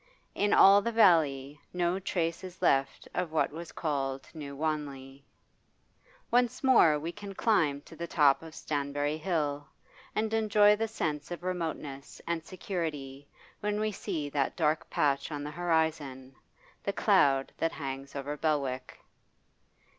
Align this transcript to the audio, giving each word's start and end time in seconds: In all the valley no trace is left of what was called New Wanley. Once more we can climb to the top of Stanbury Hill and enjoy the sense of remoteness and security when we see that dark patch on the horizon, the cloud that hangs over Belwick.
In 0.33 0.51
all 0.51 0.81
the 0.81 0.91
valley 0.91 1.61
no 1.73 1.99
trace 1.99 2.43
is 2.43 2.59
left 2.63 3.07
of 3.13 3.31
what 3.31 3.51
was 3.51 3.71
called 3.71 4.27
New 4.33 4.55
Wanley. 4.55 5.23
Once 6.31 6.63
more 6.63 6.97
we 6.97 7.11
can 7.11 7.35
climb 7.35 7.81
to 7.81 7.95
the 7.95 8.07
top 8.07 8.41
of 8.41 8.55
Stanbury 8.55 9.15
Hill 9.17 9.67
and 10.15 10.33
enjoy 10.33 10.75
the 10.75 10.87
sense 10.87 11.29
of 11.29 11.43
remoteness 11.43 12.19
and 12.25 12.43
security 12.43 13.29
when 13.59 13.79
we 13.79 13.91
see 13.91 14.27
that 14.29 14.55
dark 14.55 14.89
patch 14.89 15.31
on 15.31 15.43
the 15.43 15.51
horizon, 15.51 16.35
the 16.83 16.93
cloud 16.93 17.51
that 17.57 17.71
hangs 17.73 18.15
over 18.15 18.35
Belwick. 18.35 18.97